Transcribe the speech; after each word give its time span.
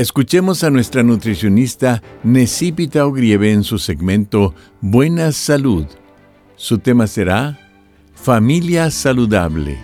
Escuchemos 0.00 0.64
a 0.64 0.70
nuestra 0.70 1.02
nutricionista 1.02 2.02
Necipita 2.22 3.04
Ogrieve 3.04 3.52
en 3.52 3.62
su 3.62 3.76
segmento 3.76 4.54
Buena 4.80 5.30
Salud. 5.30 5.84
Su 6.56 6.78
tema 6.78 7.06
será 7.06 7.58
Familia 8.14 8.90
Saludable. 8.90 9.76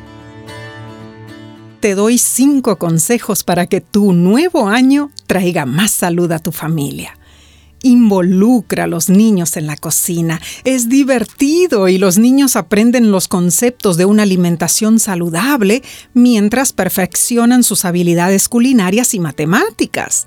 Te 1.81 1.95
doy 1.95 2.17
cinco 2.17 2.79
consejos 2.79 3.45
para 3.45 3.67
que 3.67 3.83
tu 3.83 4.15
nuevo 4.15 4.69
año 4.69 5.11
traiga 5.27 5.67
más 5.67 5.91
salud 5.91 6.33
a 6.33 6.39
tu 6.39 6.51
familia. 6.51 7.16
Involucra 7.87 8.83
a 8.83 8.87
los 8.89 9.09
niños 9.09 9.57
en 9.57 9.69
la 9.69 9.77
cocina. 9.77 10.41
Es 10.65 10.89
divertido 10.89 11.87
y 11.87 11.99
los 11.99 12.19
niños 12.19 12.57
aprenden 12.57 13.13
los 13.13 13.29
conceptos 13.29 13.97
de 13.97 14.05
una 14.05 14.25
alimentación 14.25 14.99
saludable 14.99 15.85
mientras 16.13 16.73
perfeccionan 16.73 17.63
sus 17.63 17.85
habilidades 17.85 18.49
culinarias 18.49 19.15
y 19.15 19.21
matemáticas. 19.21 20.27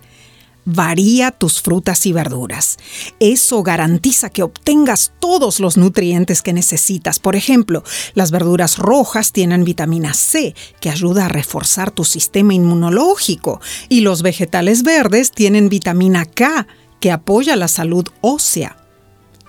Varía 0.63 1.31
tus 1.31 1.61
frutas 1.61 2.05
y 2.05 2.13
verduras. 2.13 2.77
Eso 3.19 3.61
garantiza 3.61 4.29
que 4.29 4.43
obtengas 4.43 5.11
todos 5.19 5.59
los 5.59 5.75
nutrientes 5.75 6.41
que 6.41 6.53
necesitas. 6.53 7.19
Por 7.19 7.35
ejemplo, 7.35 7.83
las 8.13 8.31
verduras 8.31 8.77
rojas 8.77 9.33
tienen 9.33 9.65
vitamina 9.65 10.13
C, 10.13 10.55
que 10.79 10.89
ayuda 10.89 11.25
a 11.25 11.29
reforzar 11.29 11.91
tu 11.91 12.05
sistema 12.05 12.53
inmunológico, 12.53 13.59
y 13.89 13.99
los 13.99 14.21
vegetales 14.21 14.83
verdes 14.83 15.31
tienen 15.31 15.67
vitamina 15.67 16.23
K, 16.23 16.65
que 16.99 17.11
apoya 17.11 17.55
la 17.55 17.67
salud 17.67 18.07
ósea. 18.21 18.77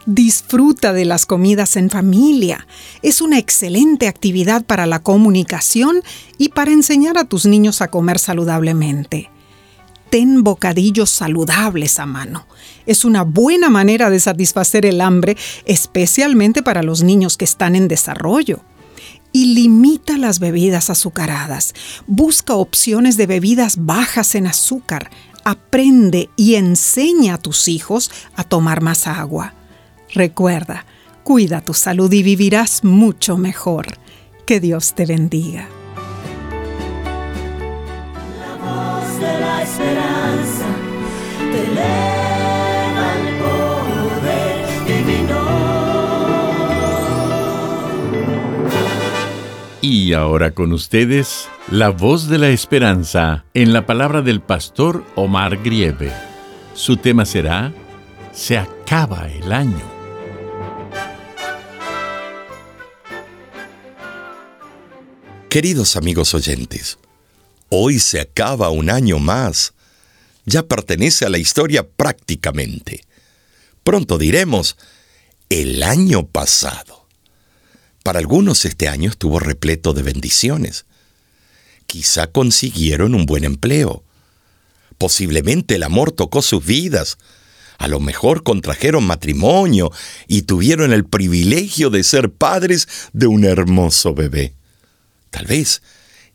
Disfruta 0.06 0.92
de 0.92 1.04
las 1.04 1.26
comidas 1.26 1.76
en 1.76 1.90
familia. 1.90 2.66
Es 3.02 3.20
una 3.20 3.38
excelente 3.38 4.08
actividad 4.08 4.64
para 4.64 4.86
la 4.86 5.00
comunicación 5.00 6.02
y 6.38 6.48
para 6.48 6.72
enseñar 6.72 7.18
a 7.18 7.24
tus 7.24 7.44
niños 7.44 7.82
a 7.82 7.88
comer 7.88 8.18
saludablemente. 8.18 9.30
Ten 10.10 10.42
bocadillos 10.42 11.10
saludables 11.10 12.00
a 12.00 12.06
mano. 12.06 12.46
Es 12.84 13.04
una 13.04 13.22
buena 13.22 13.70
manera 13.70 14.10
de 14.10 14.18
satisfacer 14.18 14.84
el 14.84 15.00
hambre, 15.00 15.36
especialmente 15.66 16.62
para 16.62 16.82
los 16.82 17.04
niños 17.04 17.36
que 17.36 17.44
están 17.44 17.76
en 17.76 17.86
desarrollo. 17.86 18.64
Y 19.32 19.54
limita 19.54 20.18
las 20.18 20.40
bebidas 20.40 20.90
azucaradas. 20.90 21.74
Busca 22.08 22.54
opciones 22.54 23.16
de 23.16 23.26
bebidas 23.26 23.84
bajas 23.84 24.34
en 24.34 24.48
azúcar, 24.48 25.10
aprende 25.44 26.28
y 26.36 26.54
enseña 26.54 27.34
a 27.34 27.38
tus 27.38 27.68
hijos 27.68 28.10
a 28.34 28.44
tomar 28.44 28.80
más 28.80 29.06
agua. 29.06 29.54
Recuerda, 30.12 30.86
cuida 31.22 31.60
tu 31.60 31.74
salud 31.74 32.12
y 32.12 32.22
vivirás 32.22 32.84
mucho 32.84 33.36
mejor. 33.36 33.86
Que 34.46 34.60
Dios 34.60 34.94
te 34.94 35.06
bendiga. 35.06 35.68
La 38.38 38.56
voz 38.56 39.20
de 39.20 39.40
la 39.40 39.62
esperanza 39.62 40.66
te 41.52 42.00
Y 49.82 50.12
ahora 50.12 50.50
con 50.50 50.72
ustedes, 50.72 51.48
la 51.70 51.90
voz 51.90 52.26
de 52.26 52.38
la 52.38 52.48
esperanza 52.48 53.44
en 53.54 53.72
la 53.72 53.86
palabra 53.86 54.22
del 54.22 54.40
pastor 54.40 55.04
Omar 55.14 55.56
Grieve. 55.62 56.12
Su 56.74 56.96
tema 56.96 57.24
será, 57.24 57.72
Se 58.32 58.58
acaba 58.58 59.28
el 59.30 59.52
año. 59.52 59.88
Queridos 65.48 65.96
amigos 65.96 66.34
oyentes, 66.34 66.98
hoy 67.68 68.00
se 68.00 68.20
acaba 68.20 68.70
un 68.70 68.90
año 68.90 69.20
más. 69.20 69.72
Ya 70.46 70.64
pertenece 70.64 71.24
a 71.24 71.28
la 71.28 71.38
historia 71.38 71.88
prácticamente. 71.88 73.04
Pronto 73.84 74.18
diremos, 74.18 74.76
el 75.48 75.84
año 75.84 76.26
pasado. 76.26 77.06
Para 78.02 78.18
algunos 78.18 78.64
este 78.64 78.88
año 78.88 79.10
estuvo 79.10 79.38
repleto 79.38 79.92
de 79.92 80.02
bendiciones. 80.02 80.86
Quizá 81.90 82.28
consiguieron 82.28 83.16
un 83.16 83.26
buen 83.26 83.42
empleo. 83.42 84.04
Posiblemente 84.96 85.74
el 85.74 85.82
amor 85.82 86.12
tocó 86.12 86.40
sus 86.40 86.64
vidas. 86.64 87.18
A 87.78 87.88
lo 87.88 87.98
mejor 87.98 88.44
contrajeron 88.44 89.02
matrimonio 89.02 89.90
y 90.28 90.42
tuvieron 90.42 90.92
el 90.92 91.04
privilegio 91.04 91.90
de 91.90 92.04
ser 92.04 92.30
padres 92.30 92.86
de 93.12 93.26
un 93.26 93.44
hermoso 93.44 94.14
bebé. 94.14 94.54
Tal 95.30 95.46
vez 95.46 95.82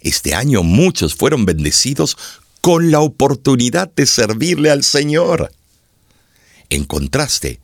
este 0.01 0.35
año 0.35 0.61
muchos 0.61 1.15
fueron 1.15 1.45
bendecidos 1.45 2.17
con 2.59 2.91
la 2.91 2.99
oportunidad 2.99 3.89
de 3.95 4.07
servirle 4.07 4.71
al 4.71 4.83
Señor. 4.83 5.53
En 6.69 6.83
contraste, 6.83 7.61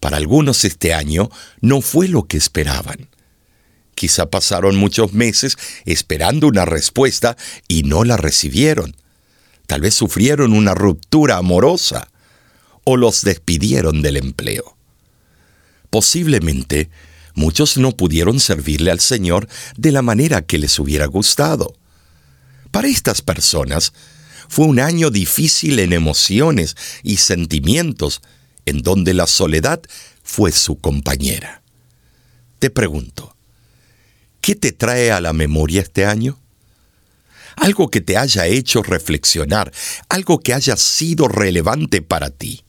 para 0.00 0.16
algunos 0.16 0.64
este 0.64 0.92
año 0.92 1.30
no 1.60 1.82
fue 1.82 2.08
lo 2.08 2.24
que 2.24 2.36
esperaban. 2.36 3.08
Quizá 3.94 4.26
pasaron 4.26 4.76
muchos 4.76 5.12
meses 5.12 5.56
esperando 5.84 6.48
una 6.48 6.64
respuesta 6.64 7.36
y 7.68 7.82
no 7.82 8.04
la 8.04 8.16
recibieron. 8.16 8.96
Tal 9.66 9.80
vez 9.80 9.94
sufrieron 9.94 10.52
una 10.52 10.74
ruptura 10.74 11.36
amorosa 11.36 12.08
o 12.84 12.96
los 12.96 13.22
despidieron 13.22 14.02
del 14.02 14.16
empleo. 14.16 14.76
Posiblemente 15.90 16.90
muchos 17.34 17.76
no 17.76 17.92
pudieron 17.92 18.40
servirle 18.40 18.90
al 18.90 19.00
Señor 19.00 19.48
de 19.76 19.92
la 19.92 20.02
manera 20.02 20.42
que 20.42 20.58
les 20.58 20.78
hubiera 20.78 21.06
gustado. 21.06 21.76
Para 22.70 22.88
estas 22.88 23.22
personas 23.22 23.92
fue 24.48 24.66
un 24.66 24.80
año 24.80 25.10
difícil 25.10 25.78
en 25.78 25.92
emociones 25.92 26.76
y 27.02 27.18
sentimientos, 27.18 28.20
en 28.66 28.82
donde 28.82 29.14
la 29.14 29.26
soledad 29.26 29.80
fue 30.22 30.52
su 30.52 30.78
compañera. 30.78 31.62
Te 32.58 32.70
pregunto, 32.70 33.36
¿Qué 34.42 34.56
te 34.56 34.72
trae 34.72 35.12
a 35.12 35.20
la 35.20 35.32
memoria 35.32 35.80
este 35.80 36.04
año? 36.04 36.38
Algo 37.56 37.90
que 37.90 38.00
te 38.00 38.16
haya 38.16 38.46
hecho 38.46 38.82
reflexionar, 38.82 39.72
algo 40.08 40.40
que 40.40 40.52
haya 40.52 40.76
sido 40.76 41.28
relevante 41.28 42.02
para 42.02 42.28
ti. 42.30 42.64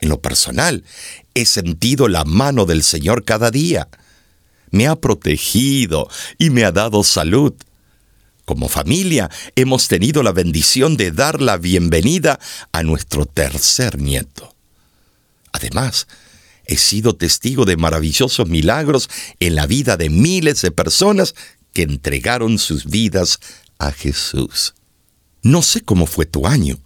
En 0.00 0.08
lo 0.08 0.22
personal, 0.22 0.84
he 1.34 1.46
sentido 1.46 2.06
la 2.06 2.24
mano 2.24 2.64
del 2.64 2.84
Señor 2.84 3.24
cada 3.24 3.50
día. 3.50 3.88
Me 4.70 4.86
ha 4.86 4.94
protegido 4.94 6.08
y 6.38 6.50
me 6.50 6.64
ha 6.64 6.70
dado 6.70 7.02
salud. 7.02 7.54
Como 8.44 8.68
familia 8.68 9.30
hemos 9.56 9.88
tenido 9.88 10.22
la 10.22 10.30
bendición 10.30 10.96
de 10.96 11.10
dar 11.10 11.42
la 11.42 11.56
bienvenida 11.56 12.38
a 12.70 12.84
nuestro 12.84 13.26
tercer 13.26 13.98
nieto. 13.98 14.54
Además, 15.52 16.06
he 16.66 16.76
sido 16.76 17.16
testigo 17.16 17.64
de 17.64 17.76
maravillosos 17.76 18.48
milagros 18.48 19.10
en 19.40 19.54
la 19.54 19.66
vida 19.66 19.96
de 19.96 20.10
miles 20.10 20.62
de 20.62 20.70
personas 20.70 21.34
que 21.72 21.82
entregaron 21.82 22.58
sus 22.58 22.86
vidas 22.86 23.40
a 23.78 23.92
Jesús. 23.92 24.74
No 25.42 25.62
sé 25.62 25.80
cómo 25.80 26.06
fue 26.06 26.26
tu 26.26 26.46
año. 26.46 26.78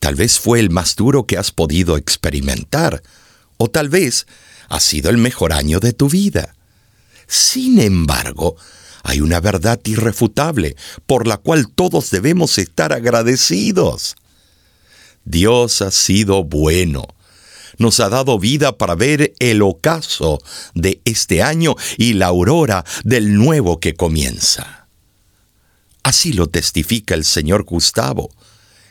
Tal 0.00 0.16
vez 0.16 0.38
fue 0.38 0.60
el 0.60 0.70
más 0.70 0.96
duro 0.96 1.26
que 1.26 1.38
has 1.38 1.52
podido 1.52 1.96
experimentar, 1.96 3.02
o 3.56 3.70
tal 3.70 3.88
vez 3.88 4.26
ha 4.68 4.80
sido 4.80 5.10
el 5.10 5.18
mejor 5.18 5.52
año 5.52 5.80
de 5.80 5.92
tu 5.92 6.08
vida. 6.08 6.54
Sin 7.26 7.80
embargo, 7.80 8.56
hay 9.02 9.20
una 9.20 9.40
verdad 9.40 9.80
irrefutable 9.84 10.76
por 11.06 11.26
la 11.26 11.36
cual 11.36 11.68
todos 11.68 12.10
debemos 12.10 12.58
estar 12.58 12.92
agradecidos. 12.92 14.16
Dios 15.24 15.82
ha 15.82 15.90
sido 15.90 16.44
bueno. 16.44 17.06
Nos 17.78 18.00
ha 18.00 18.08
dado 18.08 18.38
vida 18.38 18.76
para 18.78 18.94
ver 18.94 19.34
el 19.38 19.62
ocaso 19.62 20.40
de 20.74 21.00
este 21.04 21.42
año 21.42 21.74
y 21.96 22.14
la 22.14 22.26
aurora 22.26 22.84
del 23.04 23.34
nuevo 23.34 23.80
que 23.80 23.94
comienza. 23.94 24.88
Así 26.02 26.32
lo 26.32 26.48
testifica 26.48 27.14
el 27.14 27.24
señor 27.24 27.64
Gustavo, 27.64 28.30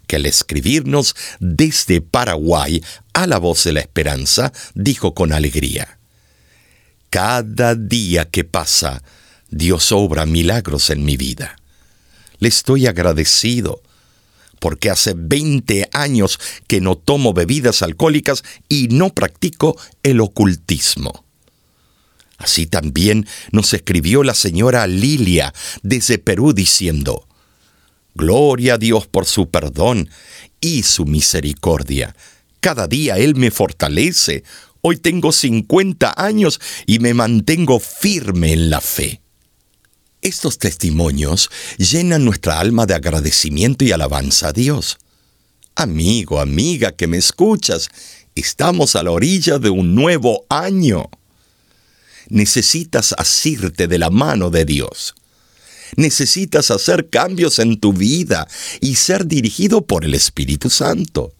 que 0.07 0.18
al 0.18 0.25
escribirnos 0.25 1.15
desde 1.39 2.01
Paraguay 2.01 2.83
a 3.13 3.27
la 3.27 3.38
voz 3.38 3.63
de 3.63 3.74
la 3.74 3.80
esperanza, 3.80 4.51
dijo 4.74 5.13
con 5.13 5.31
alegría, 5.31 6.00
Cada 7.09 7.75
día 7.75 8.25
que 8.25 8.44
pasa, 8.44 9.03
Dios 9.50 9.91
obra 9.91 10.25
milagros 10.25 10.89
en 10.89 11.06
mi 11.06 11.15
vida. 11.15 11.56
Le 12.39 12.50
estoy 12.50 12.88
agradecido 12.88 13.83
porque 14.63 14.89
hace 14.89 15.13
20 15.13 15.89
años 15.92 16.39
que 16.68 16.80
no 16.80 16.95
tomo 16.95 17.33
bebidas 17.33 17.81
alcohólicas 17.81 18.45
y 18.69 18.88
no 18.88 19.13
practico 19.13 19.75
el 20.04 20.21
ocultismo. 20.21 21.25
Así 22.38 22.65
también 22.65 23.27
nos 23.51 23.74
escribió 23.74 24.24
la 24.24 24.33
señora 24.33 24.88
Lilia 24.88 25.54
desde 25.81 26.18
Perú 26.18 26.54
diciendo, 26.54 27.27
Gloria 28.15 28.75
a 28.75 28.77
Dios 28.77 29.06
por 29.06 29.25
su 29.25 29.50
perdón 29.50 30.10
y 30.62 30.83
su 30.83 31.06
misericordia. 31.06 32.15
Cada 32.62 32.88
día 32.88 33.18
Él 33.18 33.36
me 33.36 33.51
fortalece. 33.51 34.45
Hoy 34.80 34.95
tengo 34.95 35.33
50 35.33 36.13
años 36.15 36.62
y 36.86 37.00
me 37.00 37.13
mantengo 37.13 37.81
firme 37.81 38.54
en 38.54 38.69
la 38.69 38.80
fe. 38.80 39.22
Estos 40.23 40.57
testimonios 40.57 41.49
llenan 41.77 42.23
nuestra 42.23 42.61
alma 42.61 42.85
de 42.85 42.95
agradecimiento 42.95 43.83
y 43.83 43.91
alabanza 43.91 44.47
a 44.47 44.53
Dios. 44.53 44.97
Amigo, 45.75 46.39
amiga 46.39 46.93
que 46.93 47.07
me 47.07 47.17
escuchas, 47.17 47.89
estamos 48.33 48.95
a 48.95 49.03
la 49.03 49.11
orilla 49.11 49.59
de 49.59 49.69
un 49.69 49.95
nuevo 49.95 50.45
año. 50.47 51.09
Necesitas 52.29 53.13
asirte 53.17 53.89
de 53.89 53.99
la 53.99 54.09
mano 54.09 54.49
de 54.49 54.63
Dios. 54.63 55.13
Necesitas 55.97 56.71
hacer 56.71 57.09
cambios 57.09 57.59
en 57.59 57.77
tu 57.77 57.91
vida 57.91 58.47
y 58.79 58.95
ser 58.95 59.27
dirigido 59.27 59.81
por 59.81 60.05
el 60.05 60.13
Espíritu 60.13 60.69
Santo. 60.69 61.33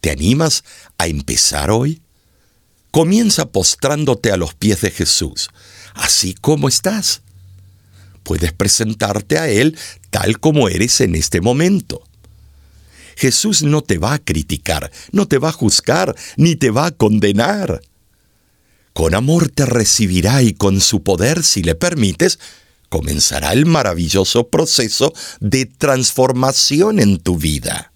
¿Te 0.00 0.10
animas 0.10 0.64
a 0.98 1.06
empezar 1.06 1.70
hoy? 1.70 2.02
Comienza 2.90 3.46
postrándote 3.46 4.32
a 4.32 4.36
los 4.36 4.54
pies 4.54 4.80
de 4.80 4.90
Jesús, 4.90 5.50
así 5.94 6.34
como 6.34 6.66
estás 6.66 7.22
puedes 8.26 8.52
presentarte 8.52 9.38
a 9.38 9.48
Él 9.48 9.78
tal 10.10 10.40
como 10.40 10.68
eres 10.68 11.00
en 11.00 11.14
este 11.14 11.40
momento. 11.40 12.02
Jesús 13.14 13.62
no 13.62 13.82
te 13.82 13.98
va 13.98 14.14
a 14.14 14.18
criticar, 14.18 14.90
no 15.12 15.28
te 15.28 15.38
va 15.38 15.50
a 15.50 15.52
juzgar, 15.52 16.12
ni 16.36 16.56
te 16.56 16.70
va 16.70 16.86
a 16.86 16.90
condenar. 16.90 17.82
Con 18.92 19.14
amor 19.14 19.48
te 19.48 19.64
recibirá 19.64 20.42
y 20.42 20.54
con 20.54 20.80
su 20.80 21.04
poder, 21.04 21.44
si 21.44 21.62
le 21.62 21.76
permites, 21.76 22.40
comenzará 22.88 23.52
el 23.52 23.64
maravilloso 23.64 24.48
proceso 24.48 25.14
de 25.38 25.66
transformación 25.66 26.98
en 26.98 27.18
tu 27.18 27.38
vida. 27.38 27.92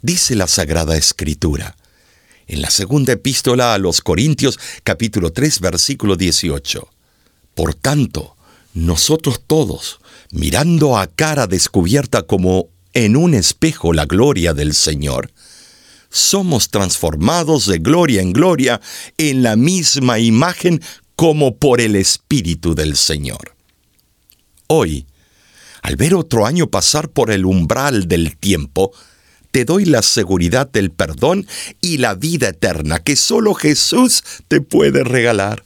Dice 0.00 0.34
la 0.34 0.46
Sagrada 0.46 0.96
Escritura, 0.96 1.76
en 2.46 2.62
la 2.62 2.70
segunda 2.70 3.12
epístola 3.12 3.74
a 3.74 3.78
los 3.78 4.00
Corintios 4.00 4.58
capítulo 4.82 5.30
3 5.30 5.60
versículo 5.60 6.16
18. 6.16 6.88
Por 7.54 7.74
tanto, 7.74 8.34
nosotros 8.74 9.42
todos, 9.46 10.00
mirando 10.30 10.96
a 10.96 11.06
cara 11.06 11.46
descubierta 11.46 12.22
como 12.22 12.68
en 12.92 13.16
un 13.16 13.34
espejo 13.34 13.92
la 13.92 14.06
gloria 14.06 14.54
del 14.54 14.74
Señor, 14.74 15.30
somos 16.10 16.70
transformados 16.70 17.66
de 17.66 17.78
gloria 17.78 18.20
en 18.20 18.32
gloria 18.32 18.80
en 19.16 19.42
la 19.42 19.56
misma 19.56 20.18
imagen 20.18 20.82
como 21.14 21.56
por 21.56 21.80
el 21.80 21.96
Espíritu 21.96 22.74
del 22.74 22.96
Señor. 22.96 23.54
Hoy, 24.66 25.06
al 25.82 25.96
ver 25.96 26.14
otro 26.14 26.46
año 26.46 26.68
pasar 26.68 27.08
por 27.08 27.30
el 27.30 27.44
umbral 27.44 28.08
del 28.08 28.36
tiempo, 28.36 28.92
te 29.50 29.64
doy 29.64 29.84
la 29.84 30.02
seguridad 30.02 30.70
del 30.70 30.90
perdón 30.90 31.46
y 31.80 31.98
la 31.98 32.14
vida 32.14 32.48
eterna 32.48 33.00
que 33.00 33.16
solo 33.16 33.54
Jesús 33.54 34.22
te 34.48 34.60
puede 34.60 35.04
regalar. 35.04 35.64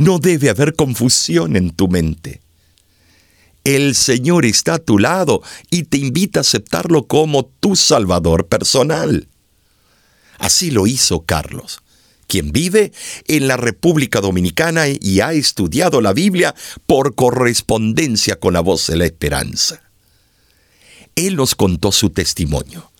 No 0.00 0.18
debe 0.18 0.48
haber 0.48 0.76
confusión 0.76 1.56
en 1.56 1.72
tu 1.72 1.86
mente. 1.86 2.40
El 3.64 3.94
Señor 3.94 4.46
está 4.46 4.76
a 4.76 4.78
tu 4.78 4.98
lado 4.98 5.42
y 5.70 5.82
te 5.82 5.98
invita 5.98 6.40
a 6.40 6.40
aceptarlo 6.40 7.06
como 7.06 7.44
tu 7.44 7.76
Salvador 7.76 8.46
personal. 8.46 9.28
Así 10.38 10.70
lo 10.70 10.86
hizo 10.86 11.26
Carlos, 11.26 11.82
quien 12.28 12.50
vive 12.50 12.92
en 13.28 13.46
la 13.46 13.58
República 13.58 14.22
Dominicana 14.22 14.84
y 14.88 15.20
ha 15.20 15.34
estudiado 15.34 16.00
la 16.00 16.14
Biblia 16.14 16.54
por 16.86 17.14
correspondencia 17.14 18.36
con 18.36 18.54
la 18.54 18.60
voz 18.60 18.86
de 18.86 18.96
la 18.96 19.04
esperanza. 19.04 19.82
Él 21.14 21.36
nos 21.36 21.54
contó 21.54 21.92
su 21.92 22.08
testimonio. 22.08 22.90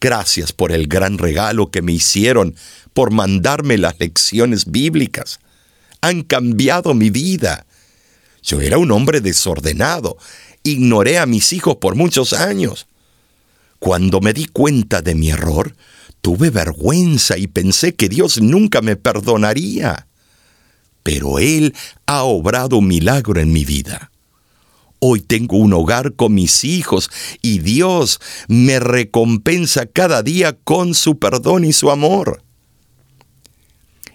Gracias 0.00 0.52
por 0.52 0.72
el 0.72 0.88
gran 0.88 1.18
regalo 1.18 1.70
que 1.70 1.82
me 1.82 1.92
hicieron 1.92 2.56
por 2.94 3.12
mandarme 3.12 3.78
las 3.78 4.00
lecciones 4.00 4.72
bíblicas 4.72 5.38
han 6.00 6.22
cambiado 6.22 6.94
mi 6.94 7.10
vida. 7.10 7.66
Yo 8.42 8.60
era 8.60 8.78
un 8.78 8.90
hombre 8.90 9.20
desordenado, 9.20 10.16
ignoré 10.62 11.18
a 11.18 11.26
mis 11.26 11.52
hijos 11.52 11.76
por 11.76 11.94
muchos 11.94 12.32
años. 12.32 12.86
Cuando 13.78 14.20
me 14.20 14.32
di 14.32 14.46
cuenta 14.46 15.02
de 15.02 15.14
mi 15.14 15.30
error, 15.30 15.74
tuve 16.20 16.50
vergüenza 16.50 17.38
y 17.38 17.46
pensé 17.46 17.94
que 17.94 18.08
Dios 18.08 18.40
nunca 18.40 18.82
me 18.82 18.96
perdonaría. 18.96 20.06
Pero 21.02 21.38
Él 21.38 21.74
ha 22.06 22.24
obrado 22.24 22.78
un 22.78 22.88
milagro 22.88 23.40
en 23.40 23.52
mi 23.52 23.64
vida. 23.64 24.10
Hoy 24.98 25.20
tengo 25.20 25.56
un 25.56 25.72
hogar 25.72 26.14
con 26.14 26.34
mis 26.34 26.62
hijos 26.62 27.10
y 27.40 27.60
Dios 27.60 28.20
me 28.48 28.80
recompensa 28.80 29.86
cada 29.86 30.22
día 30.22 30.58
con 30.62 30.94
su 30.94 31.18
perdón 31.18 31.64
y 31.64 31.72
su 31.72 31.90
amor. 31.90 32.42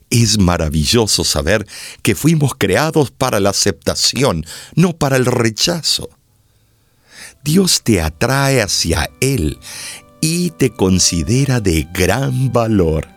Es 0.10 0.38
maravilloso 0.38 1.24
saber 1.24 1.68
que 2.02 2.16
fuimos 2.16 2.54
creados 2.56 3.12
para 3.12 3.40
la 3.40 3.50
aceptación, 3.50 4.46
no 4.76 4.94
para 4.94 5.18
el 5.18 5.26
rechazo. 5.26 6.10
Dios 7.44 7.82
te 7.84 8.02
atrae 8.02 8.62
hacia 8.62 9.10
Él 9.20 9.60
y 10.22 10.52
te 10.52 10.72
considera 10.72 11.60
de 11.60 11.88
gran 11.94 12.52
valor. 12.52 13.08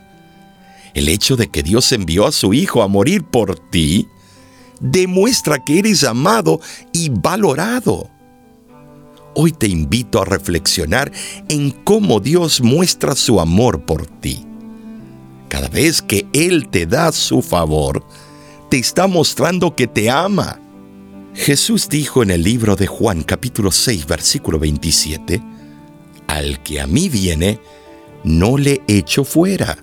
El 0.95 1.09
hecho 1.09 1.37
de 1.37 1.49
que 1.49 1.63
Dios 1.63 1.93
envió 1.93 2.27
a 2.27 2.33
su 2.33 2.53
Hijo 2.53 2.83
a 2.83 2.89
morir 2.89 3.25
por 3.25 3.59
ti 3.71 4.09
demuestra 4.81 5.65
que 5.65 5.79
eres 5.79 6.05
amado 6.05 6.61
y 6.93 7.11
valorado. 7.11 8.11
Hoy 9.35 9.53
te 9.53 9.69
invito 9.69 10.21
a 10.21 10.25
reflexionar 10.25 11.13
en 11.49 11.71
cómo 11.71 12.21
Dios 12.21 12.61
muestra 12.61 13.15
su 13.15 13.41
amor 13.41 13.85
por 13.85 14.07
ti. 14.07 14.48
Cada 15.49 15.69
vez 15.69 16.03
que 16.03 16.27
Él 16.33 16.69
te 16.69 16.87
da 16.87 17.11
su 17.13 17.43
favor, 17.43 18.05
te 18.71 18.79
está 18.79 19.07
mostrando 19.07 19.75
que 19.75 19.87
te 19.87 20.11
ama. 20.11 20.61
Jesús 21.35 21.89
dijo 21.89 22.23
en 22.23 22.31
el 22.31 22.43
libro 22.43 22.77
de 22.77 22.87
Juan 22.87 23.23
capítulo 23.23 23.71
6 23.71 24.07
versículo 24.07 24.59
27, 24.59 25.43
Al 26.27 26.63
que 26.63 26.81
a 26.81 26.87
mí 26.87 27.09
viene, 27.09 27.61
no 28.25 28.59
le 28.59 28.83
echo 28.89 29.25
fuera. 29.25 29.79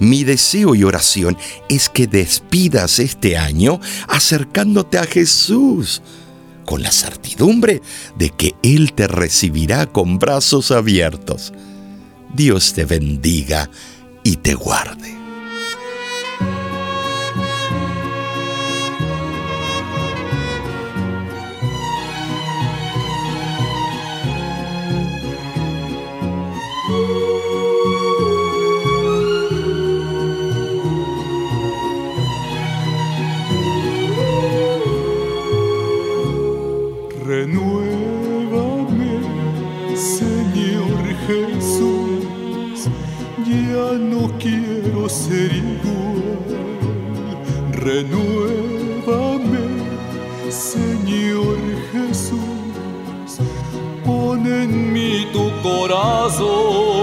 Mi 0.00 0.24
deseo 0.24 0.74
y 0.74 0.82
oración 0.82 1.38
es 1.68 1.88
que 1.88 2.06
despidas 2.06 2.98
este 2.98 3.36
año 3.36 3.80
acercándote 4.08 4.98
a 4.98 5.04
Jesús, 5.04 6.02
con 6.66 6.82
la 6.82 6.90
certidumbre 6.90 7.80
de 8.16 8.30
que 8.30 8.54
Él 8.62 8.92
te 8.94 9.06
recibirá 9.06 9.86
con 9.86 10.18
brazos 10.18 10.72
abiertos. 10.72 11.52
Dios 12.34 12.72
te 12.72 12.84
bendiga 12.84 13.70
y 14.22 14.36
te 14.36 14.54
guarde. 14.54 15.21
Tu 55.88 57.01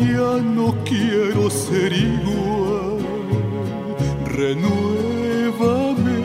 ya 0.00 0.40
no 0.42 0.74
quiero 0.84 1.50
ser 1.50 1.92
igual. 1.92 2.98
Renuévame, 4.26 6.18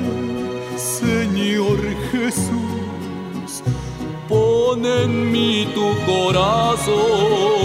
Señor 0.77 1.79
Jesús, 2.11 3.63
pon 4.29 4.85
en 4.85 5.31
mí 5.31 5.67
tu 5.75 5.87
corazón, 6.11 7.64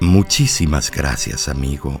Muchísimas 0.00 0.90
gracias, 0.90 1.48
amigo, 1.48 2.00